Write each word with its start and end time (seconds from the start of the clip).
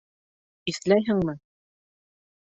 Иҫләйһеңме? 0.71 1.35